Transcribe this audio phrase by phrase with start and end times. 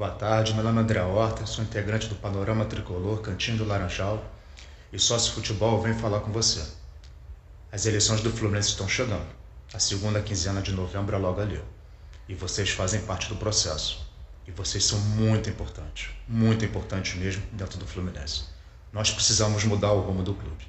[0.00, 4.24] Boa tarde, meu nome é André Horta, sou integrante do Panorama Tricolor Cantinho do Laranjal
[4.90, 6.64] e sócio futebol vem falar com você.
[7.70, 9.26] As eleições do Fluminense estão chegando.
[9.74, 11.62] A segunda quinzena de novembro é logo ali.
[12.26, 14.10] E vocês fazem parte do processo.
[14.48, 18.44] E vocês são muito importantes, muito importantes mesmo dentro do Fluminense.
[18.94, 20.66] Nós precisamos mudar o rumo do clube.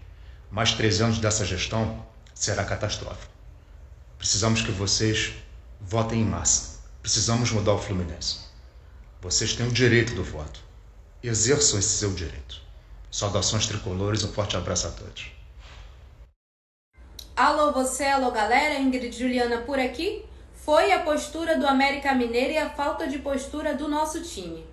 [0.51, 2.05] Mais três anos dessa gestão
[2.35, 3.31] será catastrófico.
[4.17, 5.35] Precisamos que vocês
[5.79, 6.81] votem em massa.
[7.01, 8.50] Precisamos mudar o Fluminense.
[9.21, 10.59] Vocês têm o direito do voto.
[11.21, 12.59] Exerçam esse seu direito.
[13.11, 15.31] Saudações tricolores, um forte abraço a todos.
[17.35, 20.25] Alô você, alô galera, Ingrid Juliana por aqui.
[20.55, 24.65] Foi a postura do América Mineiro e a falta de postura do nosso time.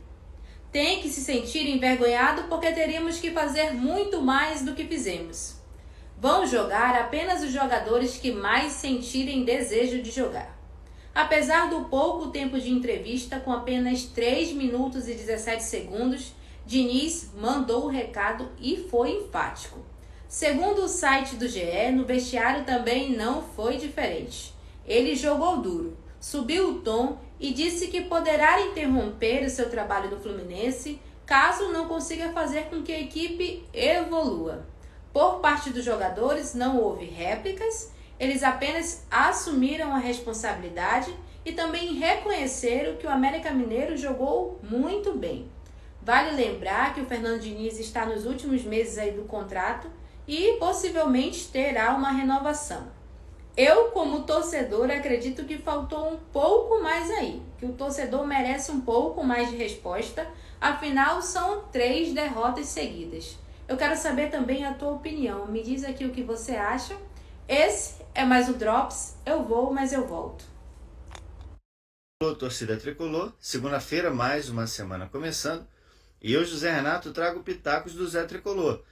[0.73, 5.57] Tem que se sentir envergonhado porque teríamos que fazer muito mais do que fizemos.
[6.19, 10.58] Vão jogar apenas os jogadores que mais sentirem desejo de jogar.
[11.19, 16.33] Apesar do pouco tempo de entrevista, com apenas 3 minutos e 17 segundos,
[16.65, 19.81] Diniz mandou o recado e foi enfático.
[20.29, 24.55] Segundo o site do GE, no vestiário também não foi diferente.
[24.87, 30.21] Ele jogou duro, subiu o tom e disse que poderá interromper o seu trabalho no
[30.21, 34.65] Fluminense caso não consiga fazer com que a equipe evolua.
[35.13, 42.97] Por parte dos jogadores, não houve réplicas eles apenas assumiram a responsabilidade e também reconheceram
[42.97, 45.49] que o América Mineiro jogou muito bem.
[46.03, 49.91] Vale lembrar que o Fernando Diniz está nos últimos meses aí do contrato
[50.27, 52.87] e possivelmente terá uma renovação.
[53.57, 58.81] Eu, como torcedor, acredito que faltou um pouco mais aí, que o torcedor merece um
[58.81, 60.27] pouco mais de resposta,
[60.61, 63.37] afinal são três derrotas seguidas.
[63.67, 65.45] Eu quero saber também a tua opinião.
[65.47, 66.97] Me diz aqui o que você acha.
[67.49, 69.17] Esse é mais o Drops.
[69.25, 70.45] Eu vou, mas eu volto.
[72.21, 73.33] Alô, torcida tricolor.
[73.41, 75.67] Segunda-feira, mais uma semana começando.
[76.21, 78.83] E eu, José Renato, trago pitacos do Zé Tricolor.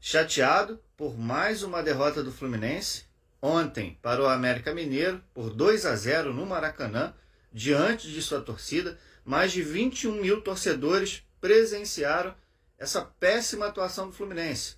[0.00, 3.04] Chateado por mais uma derrota do Fluminense.
[3.42, 7.12] Ontem para o América Mineiro por 2 a 0 no Maracanã,
[7.52, 8.98] diante de sua torcida.
[9.26, 12.34] Mais de 21 mil torcedores presenciaram
[12.78, 14.76] essa péssima atuação do Fluminense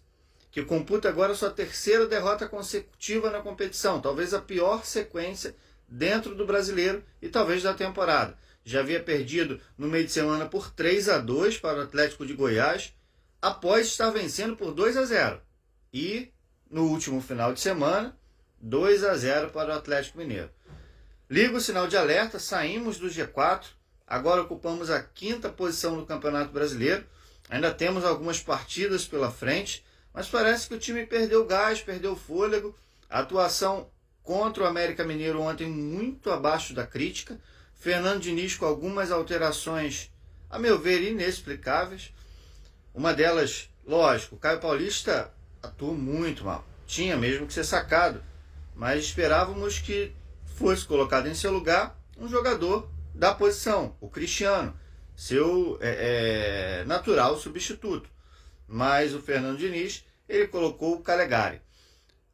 [0.51, 5.55] que computa agora sua terceira derrota consecutiva na competição, talvez a pior sequência
[5.87, 8.37] dentro do brasileiro e talvez da temporada.
[8.65, 12.35] Já havia perdido no meio de semana por 3 a 2 para o Atlético de
[12.35, 12.95] Goiás,
[13.41, 15.41] após estar vencendo por 2 a 0.
[15.93, 16.31] E
[16.71, 18.19] no último final de semana,
[18.61, 20.51] 2 a 0 para o Atlético Mineiro.
[21.31, 23.65] Liga o sinal de alerta, saímos do G4,
[24.07, 27.07] agora ocupamos a quinta posição no Campeonato Brasileiro.
[27.49, 32.75] Ainda temos algumas partidas pela frente mas parece que o time perdeu gás, perdeu fôlego.
[33.09, 33.89] A atuação
[34.23, 37.41] contra o América Mineiro ontem muito abaixo da crítica.
[37.75, 40.11] Fernando Diniz com algumas alterações,
[40.51, 42.13] a meu ver, inexplicáveis.
[42.95, 45.33] Uma delas, lógico, o Caio Paulista
[45.63, 46.65] atuou muito mal.
[46.87, 48.23] Tinha mesmo que ser sacado,
[48.75, 50.13] mas esperávamos que
[50.57, 54.79] fosse colocado em seu lugar um jogador da posição, o Cristiano,
[55.15, 58.09] seu é, é, natural substituto.
[58.69, 61.61] Mas o Fernando Diniz ele colocou o Calegari.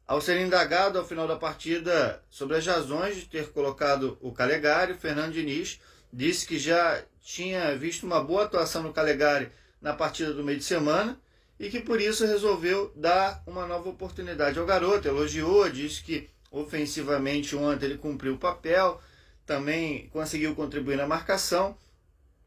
[0.05, 4.91] Ao ser indagado ao final da partida sobre as razões de ter colocado o Calegari,
[4.91, 5.79] o Fernando Diniz
[6.13, 9.49] disse que já tinha visto uma boa atuação no Calegari
[9.81, 11.19] na partida do meio de semana
[11.59, 15.07] e que por isso resolveu dar uma nova oportunidade ao garoto.
[15.07, 19.01] Elogiou, disse que ofensivamente ontem ele cumpriu o papel,
[19.45, 21.77] também conseguiu contribuir na marcação,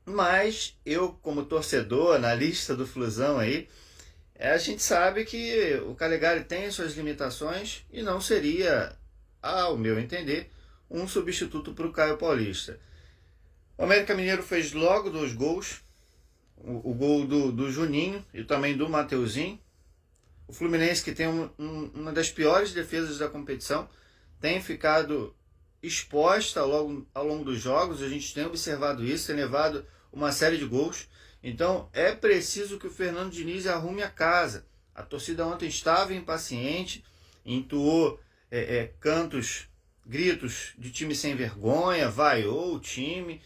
[0.08, 3.68] mas eu, como torcedor, analista do Flusão aí,
[4.34, 8.96] é, a gente sabe que o Calegari tem suas limitações e não seria,
[9.42, 10.50] ao meu entender,
[10.90, 12.80] um substituto para o Caio Paulista.
[13.76, 15.82] O América Mineiro fez logo dois gols,
[16.56, 19.60] o, o gol do, do, Juninho e também do Mateuzinho.
[20.46, 23.88] O Fluminense, que tem um, um, uma das piores defesas da competição,
[24.40, 25.34] tem ficado
[25.82, 30.32] exposta ao longo, ao longo dos jogos, a gente tem observado isso, tem levado uma
[30.32, 31.08] série de gols.
[31.42, 34.66] Então é preciso que o Fernando Diniz arrume a casa.
[34.94, 37.04] A torcida ontem estava impaciente,
[37.44, 39.68] entoou é, é, cantos,
[40.04, 43.40] gritos de time sem vergonha, vaiou o time,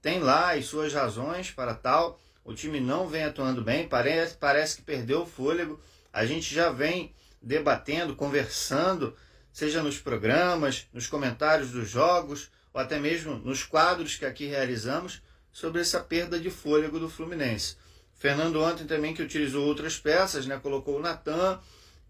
[0.00, 2.20] tem lá as suas razões para tal.
[2.44, 5.80] O time não vem atuando bem, parece, parece que perdeu o fôlego.
[6.12, 9.16] A gente já vem debatendo, conversando,
[9.52, 15.22] seja nos programas, nos comentários dos jogos, ou até mesmo nos quadros que aqui realizamos,
[15.54, 17.76] sobre essa perda de fôlego do Fluminense.
[18.12, 20.58] Fernando ontem também que utilizou outras peças, né?
[20.58, 21.60] colocou o Natan,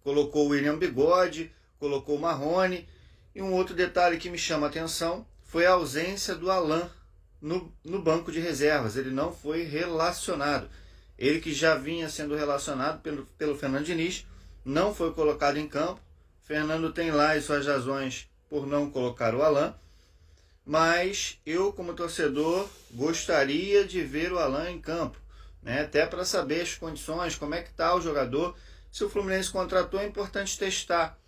[0.02, 2.88] colocou o William Bigode, colocou o Marrone.
[3.35, 6.88] E um outro detalhe que me chama a atenção foi a ausência do Alain
[7.38, 10.67] no, no banco de reservas, ele não foi relacionado.
[11.19, 14.26] Ele que já vinha sendo relacionado pelo, pelo Fernando Diniz,
[14.64, 16.00] não foi colocado em campo.
[16.43, 19.75] Fernando tem lá as suas razões por não colocar o Alain,
[20.64, 25.19] mas eu, como torcedor, gostaria de ver o Alain em campo,
[25.62, 25.82] né?
[25.82, 28.56] até para saber as condições, como é que está o jogador.
[28.90, 31.19] Se o Fluminense contratou, é importante testar.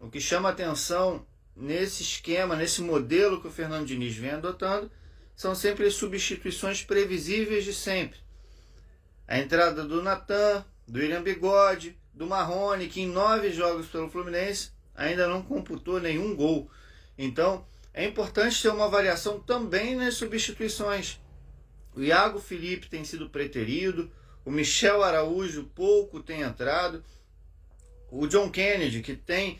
[0.00, 4.90] O que chama atenção nesse esquema, nesse modelo que o Fernando Diniz vem adotando,
[5.34, 8.18] são sempre as substituições previsíveis de sempre.
[9.28, 14.70] A entrada do Natan, do William Bigode, do Marrone, que em nove jogos pelo Fluminense
[14.94, 16.70] ainda não computou nenhum gol.
[17.18, 17.66] Então,
[17.96, 21.18] é importante ter uma variação também nas substituições.
[21.94, 24.12] O Iago Felipe tem sido preterido,
[24.44, 27.02] o Michel Araújo pouco tem entrado,
[28.10, 29.58] o John Kennedy, que tem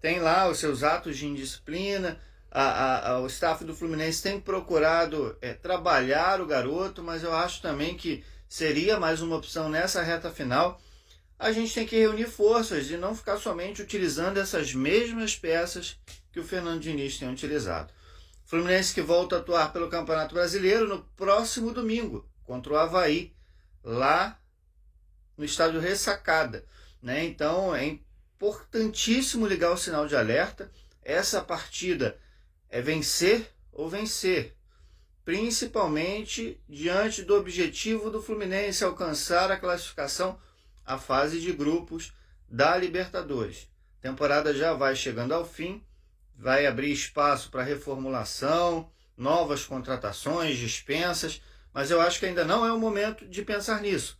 [0.00, 2.20] tem lá os seus atos de indisciplina.
[2.50, 7.60] A, a, o staff do Fluminense tem procurado é, trabalhar o garoto, mas eu acho
[7.60, 10.80] também que seria mais uma opção nessa reta final.
[11.38, 15.98] A gente tem que reunir forças e não ficar somente utilizando essas mesmas peças
[16.34, 17.92] que o Fernando Diniz tem utilizado.
[18.44, 23.32] Fluminense que volta a atuar pelo Campeonato Brasileiro no próximo domingo contra o Havaí,
[23.84, 24.36] lá
[25.38, 26.66] no estádio Ressacada.
[27.00, 27.24] Né?
[27.24, 30.72] Então é importantíssimo ligar o sinal de alerta.
[31.04, 32.18] Essa partida
[32.68, 34.56] é vencer ou vencer,
[35.24, 40.36] principalmente diante do objetivo do Fluminense alcançar a classificação
[40.84, 42.12] à fase de grupos
[42.48, 43.68] da Libertadores.
[44.00, 45.80] A temporada já vai chegando ao fim,
[46.36, 51.40] vai abrir espaço para reformulação, novas contratações, dispensas,
[51.72, 54.18] mas eu acho que ainda não é o momento de pensar nisso.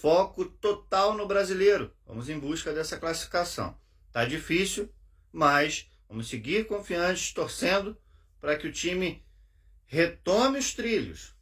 [0.00, 1.92] Foco total no brasileiro.
[2.06, 3.76] Vamos em busca dessa classificação.
[4.12, 4.88] Tá difícil,
[5.32, 7.96] mas vamos seguir confiantes, torcendo
[8.40, 9.24] para que o time
[9.86, 11.34] retome os trilhos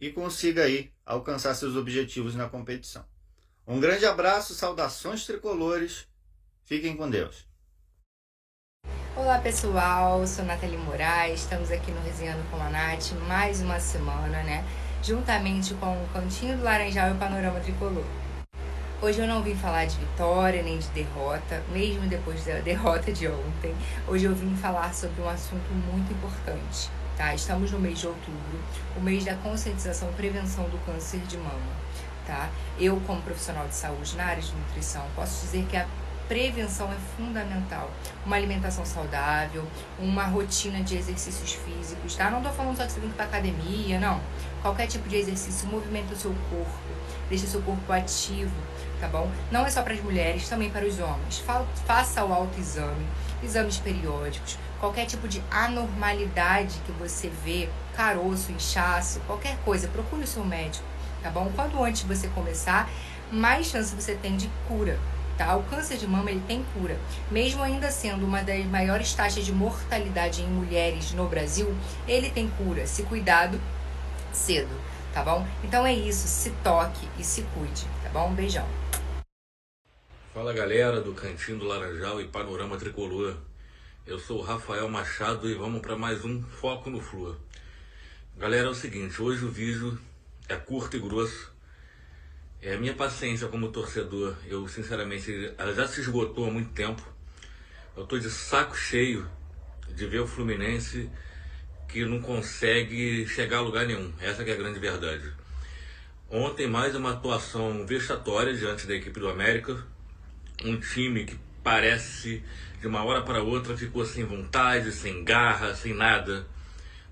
[0.00, 3.04] e consiga aí alcançar seus objetivos na competição.
[3.66, 6.06] Um grande abraço, saudações tricolores.
[6.64, 7.47] Fiquem com Deus.
[9.18, 14.44] Olá pessoal, sou Nathalie Moraes, estamos aqui no Resenhando com a Nath, mais uma semana,
[14.44, 14.64] né?
[15.02, 18.04] juntamente com o Cantinho do Laranjal e o Panorama Tricolor.
[19.02, 23.26] Hoje eu não vim falar de vitória nem de derrota, mesmo depois da derrota de
[23.26, 23.74] ontem.
[24.06, 26.88] Hoje eu vim falar sobre um assunto muito importante.
[27.16, 27.34] Tá?
[27.34, 28.60] Estamos no mês de outubro,
[28.96, 31.76] o mês da conscientização e prevenção do câncer de mama.
[32.24, 32.48] Tá?
[32.78, 35.88] Eu, como profissional de saúde na área de nutrição, posso dizer que a
[36.28, 37.90] prevenção é fundamental.
[38.24, 39.66] Uma alimentação saudável,
[39.98, 42.30] uma rotina de exercícios físicos, tá?
[42.30, 44.20] Não tô falando só que você tem que ir pra academia, não.
[44.60, 46.78] Qualquer tipo de exercício movimenta o seu corpo,
[47.28, 48.54] deixa o seu corpo ativo,
[49.00, 49.30] tá bom?
[49.50, 51.42] Não é só para as mulheres, também para os homens.
[51.86, 53.06] Faça o autoexame,
[53.42, 60.26] exames periódicos, qualquer tipo de anormalidade que você vê, caroço, inchaço, qualquer coisa, procure o
[60.26, 60.84] seu médico,
[61.22, 61.50] tá bom?
[61.56, 62.90] Quanto antes você começar,
[63.30, 64.98] mais chance você tem de cura,
[65.38, 65.56] Tá?
[65.56, 66.98] O câncer de mama ele tem cura.
[67.30, 71.72] Mesmo ainda sendo uma das maiores taxas de mortalidade em mulheres no Brasil,
[72.08, 73.60] ele tem cura, se cuidado
[74.32, 74.68] cedo,
[75.14, 75.46] tá bom?
[75.62, 78.30] Então é isso, se toque e se cuide, tá bom?
[78.30, 78.66] Um beijão.
[80.34, 83.36] Fala galera do Cantinho do Laranjal e Panorama Tricolor.
[84.04, 87.38] Eu sou o Rafael Machado e vamos para mais um Foco no Flua.
[88.36, 89.98] Galera, é o seguinte, hoje o vídeo
[90.48, 91.52] é curto e grosso,
[92.60, 97.02] é, a minha paciência como torcedor, eu sinceramente, ela já se esgotou há muito tempo.
[97.96, 99.28] Eu estou de saco cheio
[99.88, 101.08] de ver o Fluminense
[101.88, 104.12] que não consegue chegar a lugar nenhum.
[104.20, 105.32] Essa é a grande verdade.
[106.28, 109.82] Ontem mais uma atuação vexatória diante da equipe do América.
[110.64, 112.42] Um time que parece
[112.80, 116.46] de uma hora para outra ficou sem vontade, sem garra, sem nada.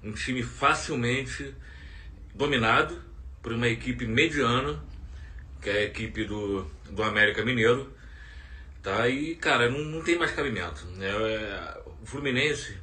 [0.02, 1.54] Um time facilmente
[2.34, 3.00] dominado
[3.40, 4.82] por uma equipe mediana
[5.60, 7.92] que é a equipe do, do América Mineiro.
[8.82, 9.08] Tá?
[9.08, 10.86] E, cara, não, não tem mais cabimento.
[10.96, 11.08] Né?
[11.08, 12.76] É, o Fluminense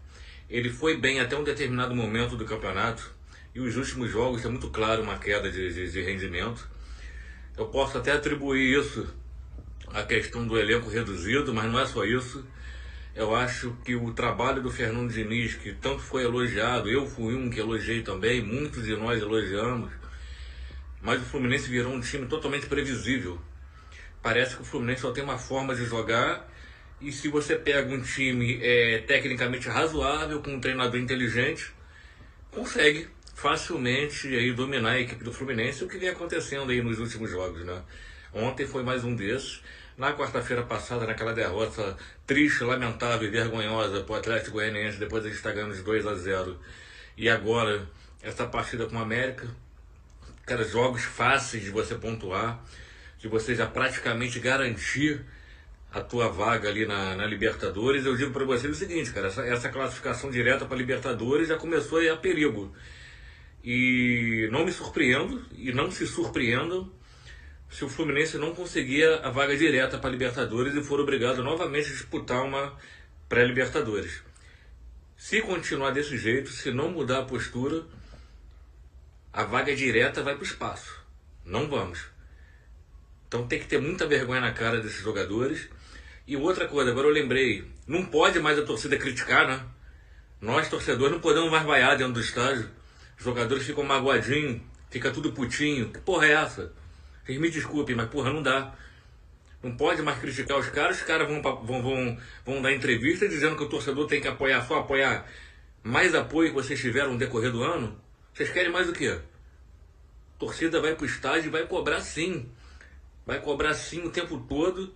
[0.49, 3.11] ele foi bem até um determinado momento do campeonato
[3.55, 6.69] e os últimos jogos é muito claro uma queda de, de, de rendimento.
[7.57, 9.07] Eu posso até atribuir isso
[9.87, 12.45] à questão do elenco reduzido, mas não é só isso.
[13.15, 17.49] Eu acho que o trabalho do Fernando Diniz, que tanto foi elogiado, eu fui um
[17.49, 19.91] que elogiei também, muitos de nós elogiamos,
[21.03, 23.39] mas o Fluminense virou um time totalmente previsível.
[24.21, 26.49] Parece que o Fluminense só tem uma forma de jogar
[27.01, 31.73] e se você pega um time é, tecnicamente razoável, com um treinador inteligente,
[32.49, 37.29] consegue facilmente aí dominar a equipe do Fluminense, o que vem acontecendo aí nos últimos
[37.29, 37.81] jogos, né?
[38.33, 39.61] Ontem foi mais um desses.
[39.97, 45.35] Na quarta-feira passada, naquela derrota triste, lamentável e vergonhosa para o Atlético Goianiense, depois gente
[45.35, 46.57] está ganhando de 2 a 0
[47.17, 47.87] E agora
[48.21, 49.47] essa partida com o América.
[50.45, 52.63] Cara, jogos fáceis de você pontuar,
[53.17, 55.23] de você já praticamente garantir
[55.93, 58.05] a tua vaga ali na, na Libertadores.
[58.05, 61.99] Eu digo para você o seguinte, cara, essa, essa classificação direta para Libertadores já começou
[61.99, 62.75] a, a perigo.
[63.63, 66.91] E não me surpreendo e não se surpreendam
[67.69, 71.93] se o Fluminense não conseguir a vaga direta para Libertadores e for obrigado novamente a
[71.93, 72.77] disputar uma
[73.29, 74.21] pré-Libertadores.
[75.15, 77.83] Se continuar desse jeito, se não mudar a postura,
[79.33, 81.03] a vaga direta vai para o espaço.
[81.43, 82.05] Não vamos.
[83.27, 85.67] Então tem que ter muita vergonha na cara desses jogadores.
[86.27, 89.65] E outra coisa, agora eu lembrei, não pode mais a torcida criticar, né?
[90.39, 92.69] Nós, torcedores, não podemos mais vaiar dentro do estádio.
[93.17, 94.61] Os jogadores ficam magoadinhos,
[94.91, 95.89] fica tudo putinho.
[95.89, 96.71] Que porra é essa?
[97.25, 98.75] Vocês me desculpem, mas porra, não dá.
[99.63, 103.55] Não pode mais criticar os caras, os caras vão, vão, vão, vão dar entrevista dizendo
[103.55, 105.25] que o torcedor tem que apoiar, só apoiar
[105.81, 108.02] mais apoio que vocês tiveram no decorrer do ano.
[108.33, 109.19] Vocês querem mais o quê?
[110.35, 112.49] A torcida vai pro estádio e vai cobrar sim.
[113.27, 114.91] Vai cobrar sim o tempo todo,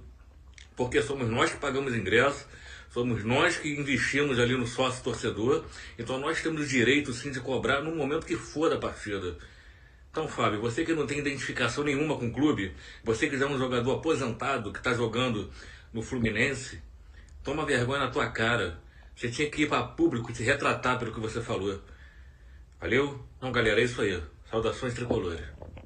[0.75, 2.47] porque somos nós que pagamos ingresso,
[2.89, 5.63] somos nós que investimos ali no sócio torcedor,
[5.99, 9.37] então nós temos o direito sim de cobrar no momento que for da partida.
[10.09, 13.49] Então, Fábio, você que não tem identificação nenhuma com o clube, você que já é
[13.49, 15.51] um jogador aposentado que está jogando
[15.93, 16.81] no Fluminense,
[17.43, 18.81] toma vergonha na tua cara.
[19.15, 21.79] Você tinha que ir para público e te retratar pelo que você falou.
[22.79, 23.26] Valeu?
[23.41, 24.23] Não, galera, é isso aí.
[24.49, 25.56] Saudações tricolores.